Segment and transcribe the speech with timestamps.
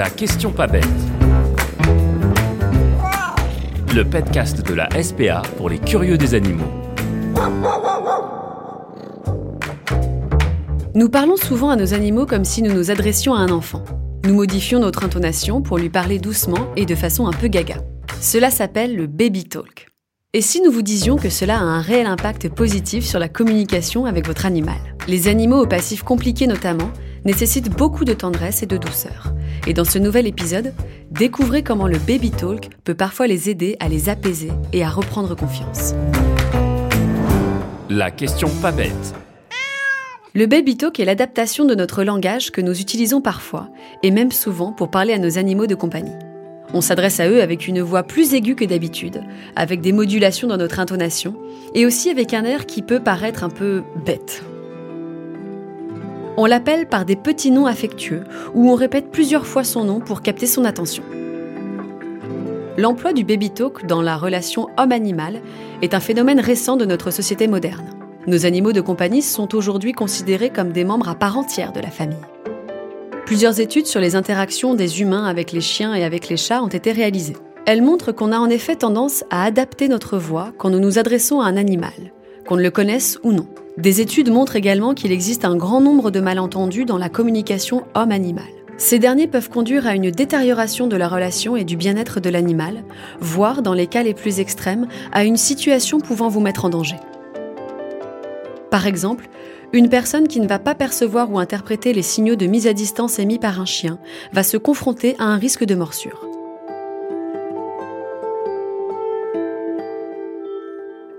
[0.00, 0.86] La question pas bête.
[3.94, 6.64] Le podcast de la SPA pour les curieux des animaux.
[10.94, 13.84] Nous parlons souvent à nos animaux comme si nous nous adressions à un enfant.
[14.24, 17.76] Nous modifions notre intonation pour lui parler doucement et de façon un peu gaga.
[18.22, 19.88] Cela s'appelle le baby talk.
[20.32, 24.06] Et si nous vous disions que cela a un réel impact positif sur la communication
[24.06, 24.78] avec votre animal?
[25.08, 26.90] Les animaux au passif compliqué notamment
[27.26, 29.34] nécessitent beaucoup de tendresse et de douceur.
[29.66, 30.72] Et dans ce nouvel épisode,
[31.10, 35.36] découvrez comment le baby talk peut parfois les aider à les apaiser et à reprendre
[35.36, 35.94] confiance.
[37.88, 39.14] La question pas bête.
[40.32, 43.68] Le baby talk est l'adaptation de notre langage que nous utilisons parfois,
[44.02, 46.14] et même souvent pour parler à nos animaux de compagnie.
[46.72, 49.22] On s'adresse à eux avec une voix plus aiguë que d'habitude,
[49.56, 51.34] avec des modulations dans notre intonation,
[51.74, 54.44] et aussi avec un air qui peut paraître un peu bête.
[56.42, 60.22] On l'appelle par des petits noms affectueux, où on répète plusieurs fois son nom pour
[60.22, 61.02] capter son attention.
[62.78, 65.42] L'emploi du baby talk dans la relation homme-animal
[65.82, 67.90] est un phénomène récent de notre société moderne.
[68.26, 71.90] Nos animaux de compagnie sont aujourd'hui considérés comme des membres à part entière de la
[71.90, 72.16] famille.
[73.26, 76.68] Plusieurs études sur les interactions des humains avec les chiens et avec les chats ont
[76.68, 77.36] été réalisées.
[77.66, 81.42] Elles montrent qu'on a en effet tendance à adapter notre voix quand nous nous adressons
[81.42, 82.14] à un animal,
[82.46, 83.46] qu'on le connaisse ou non.
[83.80, 88.44] Des études montrent également qu'il existe un grand nombre de malentendus dans la communication homme-animal.
[88.76, 92.84] Ces derniers peuvent conduire à une détérioration de la relation et du bien-être de l'animal,
[93.20, 96.96] voire, dans les cas les plus extrêmes, à une situation pouvant vous mettre en danger.
[98.70, 99.30] Par exemple,
[99.72, 103.18] une personne qui ne va pas percevoir ou interpréter les signaux de mise à distance
[103.18, 103.98] émis par un chien
[104.34, 106.29] va se confronter à un risque de morsure.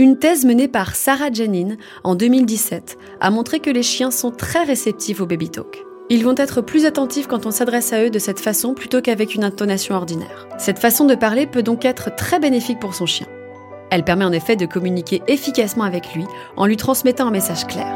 [0.00, 4.62] Une thèse menée par Sarah Janin en 2017 a montré que les chiens sont très
[4.62, 5.84] réceptifs au baby talk.
[6.08, 9.34] Ils vont être plus attentifs quand on s'adresse à eux de cette façon plutôt qu'avec
[9.34, 10.46] une intonation ordinaire.
[10.56, 13.26] Cette façon de parler peut donc être très bénéfique pour son chien.
[13.90, 17.92] Elle permet en effet de communiquer efficacement avec lui en lui transmettant un message clair.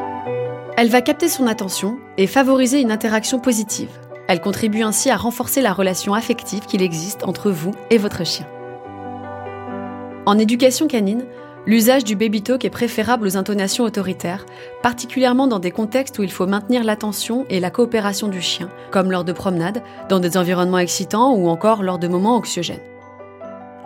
[0.77, 3.91] Elle va capter son attention et favoriser une interaction positive.
[4.27, 8.49] Elle contribue ainsi à renforcer la relation affective qu'il existe entre vous et votre chien.
[10.27, 11.27] En éducation canine,
[11.67, 14.47] l'usage du baby talk est préférable aux intonations autoritaires,
[14.83, 19.11] particulièrement dans des contextes où il faut maintenir l'attention et la coopération du chien, comme
[19.11, 22.81] lors de promenades, dans des environnements excitants ou encore lors de moments anxiogènes.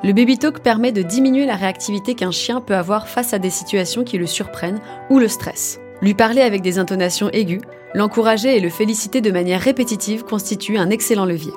[0.05, 3.51] Le baby talk permet de diminuer la réactivité qu'un chien peut avoir face à des
[3.51, 5.81] situations qui le surprennent ou le stressent.
[6.03, 7.63] Lui parler avec des intonations aiguës,
[7.95, 11.53] l'encourager et le féliciter de manière répétitive constitue un excellent levier.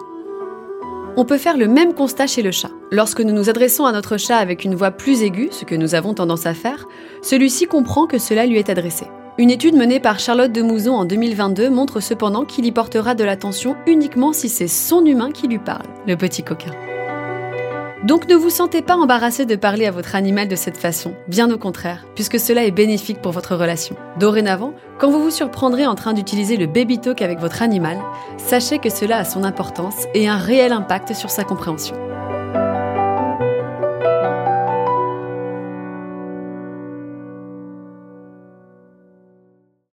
[1.20, 2.72] On peut faire le même constat chez le chat.
[2.92, 5.94] Lorsque nous nous adressons à notre chat avec une voix plus aiguë, ce que nous
[5.94, 6.88] avons tendance à faire,
[7.22, 9.06] celui-ci comprend que cela lui est adressé.
[9.38, 13.26] Une étude menée par Charlotte de Mouzon en 2022 montre cependant qu'il y portera de
[13.26, 16.72] l'attention uniquement si c'est son humain qui lui parle, le petit coquin.
[18.04, 21.52] Donc ne vous sentez pas embarrassé de parler à votre animal de cette façon, bien
[21.52, 23.96] au contraire, puisque cela est bénéfique pour votre relation.
[24.18, 27.98] Dorénavant, quand vous vous surprendrez en train d'utiliser le baby talk avec votre animal,
[28.38, 32.09] sachez que cela a son importance et un réel impact sur sa compréhension.